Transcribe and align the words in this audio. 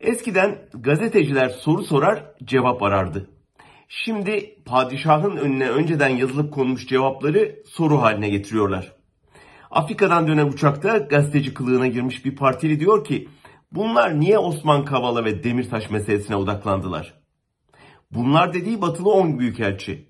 Eskiden 0.00 0.58
gazeteciler 0.74 1.48
soru 1.48 1.82
sorar, 1.82 2.24
cevap 2.44 2.82
arardı. 2.82 3.30
Şimdi 3.88 4.62
padişahın 4.64 5.36
önüne 5.36 5.70
önceden 5.70 6.08
yazılıp 6.08 6.52
konmuş 6.52 6.86
cevapları 6.86 7.56
soru 7.66 8.02
haline 8.02 8.28
getiriyorlar. 8.28 8.92
Afrika'dan 9.70 10.26
dönen 10.26 10.46
uçakta 10.46 10.98
gazeteci 10.98 11.54
kılığına 11.54 11.86
girmiş 11.86 12.24
bir 12.24 12.36
partili 12.36 12.80
diyor 12.80 13.04
ki 13.04 13.28
bunlar 13.72 14.20
niye 14.20 14.38
Osman 14.38 14.84
Kavala 14.84 15.24
ve 15.24 15.44
Demirtaş 15.44 15.90
meselesine 15.90 16.36
odaklandılar? 16.36 17.14
Bunlar 18.10 18.54
dediği 18.54 18.82
batılı 18.82 19.10
10 19.10 19.38
büyükelçi. 19.38 20.08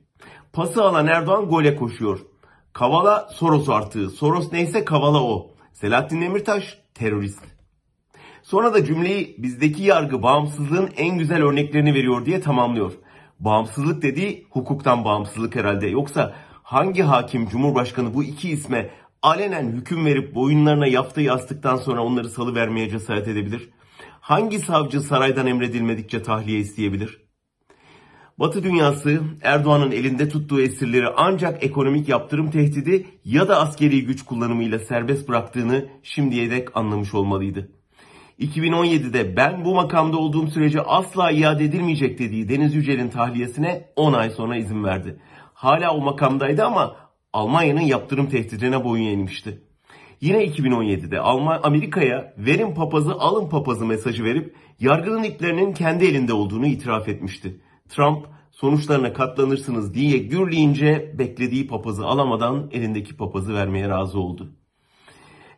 Pası 0.52 0.82
alan 0.82 1.06
Erdoğan 1.06 1.48
gole 1.48 1.76
koşuyor. 1.76 2.18
Kavala 2.72 3.28
Soros 3.32 3.68
artığı. 3.68 4.10
Soros 4.10 4.52
neyse 4.52 4.84
Kavala 4.84 5.22
o. 5.22 5.54
Selahattin 5.72 6.20
Demirtaş 6.20 6.78
terörist. 6.94 7.55
Sonra 8.46 8.74
da 8.74 8.84
cümleyi 8.84 9.34
bizdeki 9.38 9.82
yargı 9.82 10.22
bağımsızlığın 10.22 10.90
en 10.96 11.18
güzel 11.18 11.42
örneklerini 11.42 11.94
veriyor 11.94 12.26
diye 12.26 12.40
tamamlıyor. 12.40 12.92
Bağımsızlık 13.40 14.02
dediği 14.02 14.46
hukuktan 14.50 15.04
bağımsızlık 15.04 15.56
herhalde. 15.56 15.86
Yoksa 15.86 16.34
hangi 16.62 17.02
hakim 17.02 17.48
cumhurbaşkanı 17.48 18.14
bu 18.14 18.24
iki 18.24 18.50
isme 18.50 18.90
alenen 19.22 19.72
hüküm 19.72 20.06
verip 20.06 20.34
boyunlarına 20.34 20.86
yafta 20.86 21.20
yastıktan 21.20 21.76
sonra 21.76 22.04
onları 22.04 22.28
salıvermeye 22.28 22.90
cesaret 22.90 23.28
edebilir? 23.28 23.68
Hangi 24.20 24.58
savcı 24.58 25.00
saraydan 25.00 25.46
emredilmedikçe 25.46 26.22
tahliye 26.22 26.58
isteyebilir? 26.58 27.20
Batı 28.38 28.62
dünyası 28.62 29.20
Erdoğan'ın 29.42 29.92
elinde 29.92 30.28
tuttuğu 30.28 30.60
esirleri 30.60 31.08
ancak 31.16 31.64
ekonomik 31.64 32.08
yaptırım 32.08 32.50
tehdidi 32.50 33.06
ya 33.24 33.48
da 33.48 33.60
askeri 33.60 34.04
güç 34.04 34.24
kullanımıyla 34.24 34.78
serbest 34.78 35.28
bıraktığını 35.28 35.88
şimdiye 36.02 36.50
dek 36.50 36.76
anlamış 36.76 37.14
olmalıydı. 37.14 37.76
2017'de 38.38 39.36
ben 39.36 39.64
bu 39.64 39.74
makamda 39.74 40.16
olduğum 40.16 40.46
sürece 40.46 40.80
asla 40.80 41.30
iade 41.30 41.64
edilmeyecek 41.64 42.18
dediği 42.18 42.48
Deniz 42.48 42.74
Yücel'in 42.74 43.08
tahliyesine 43.08 43.88
10 43.96 44.12
ay 44.12 44.30
sonra 44.30 44.56
izin 44.56 44.84
verdi. 44.84 45.20
Hala 45.54 45.94
o 45.94 46.00
makamdaydı 46.00 46.64
ama 46.64 46.96
Almanya'nın 47.32 47.80
yaptırım 47.80 48.28
tehdidine 48.28 48.84
boyun 48.84 49.06
eğmişti. 49.06 49.62
Yine 50.20 50.44
2017'de 50.46 51.20
Alman 51.20 51.60
Amerika'ya 51.62 52.34
verin 52.38 52.74
papazı 52.74 53.12
alın 53.12 53.48
papazı 53.48 53.86
mesajı 53.86 54.24
verip 54.24 54.56
yargının 54.80 55.22
iplerinin 55.22 55.72
kendi 55.72 56.04
elinde 56.04 56.32
olduğunu 56.32 56.66
itiraf 56.66 57.08
etmişti. 57.08 57.60
Trump 57.88 58.26
sonuçlarına 58.50 59.12
katlanırsınız 59.12 59.94
diye 59.94 60.18
gürleyince 60.18 61.14
beklediği 61.18 61.66
papazı 61.66 62.06
alamadan 62.06 62.70
elindeki 62.72 63.16
papazı 63.16 63.54
vermeye 63.54 63.88
razı 63.88 64.18
oldu. 64.20 64.52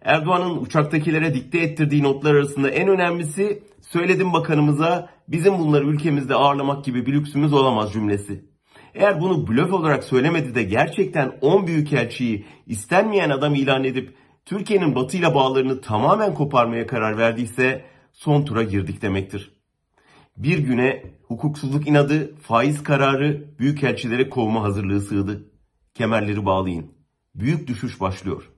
Erdoğan'ın 0.03 0.57
uçaktakilere 0.57 1.35
dikte 1.35 1.59
ettirdiği 1.59 2.03
notlar 2.03 2.35
arasında 2.35 2.71
en 2.71 2.89
önemlisi 2.89 3.63
söyledim 3.81 4.33
bakanımıza 4.33 5.11
bizim 5.29 5.59
bunları 5.59 5.85
ülkemizde 5.87 6.35
ağırlamak 6.35 6.85
gibi 6.85 7.07
bir 7.07 7.13
lüksümüz 7.13 7.53
olamaz 7.53 7.93
cümlesi. 7.93 8.45
Eğer 8.95 9.21
bunu 9.21 9.49
blöf 9.49 9.73
olarak 9.73 10.05
söylemedi 10.05 10.55
de 10.55 10.63
gerçekten 10.63 11.33
10 11.41 11.67
büyükelçiyi 11.67 12.47
istenmeyen 12.67 13.31
adam 13.31 13.55
ilan 13.55 13.85
edip 13.85 14.15
Türkiye'nin 14.45 14.95
batıyla 14.95 15.35
bağlarını 15.35 15.81
tamamen 15.81 16.35
koparmaya 16.35 16.87
karar 16.87 17.19
verdiyse 17.19 17.85
son 18.13 18.45
tura 18.45 18.63
girdik 18.63 19.03
demektir. 19.03 19.53
Bir 20.37 20.59
güne 20.59 21.03
hukuksuzluk 21.27 21.89
inadı, 21.89 22.37
faiz 22.37 22.83
kararı, 22.83 23.59
büyükelçilere 23.59 24.29
kovma 24.29 24.63
hazırlığı 24.63 25.01
sığdı. 25.01 25.51
Kemerleri 25.95 26.45
bağlayın. 26.45 26.93
Büyük 27.35 27.69
düşüş 27.69 28.01
başlıyor. 28.01 28.51